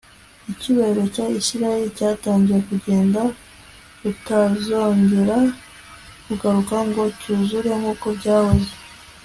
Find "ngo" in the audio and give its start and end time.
6.87-7.03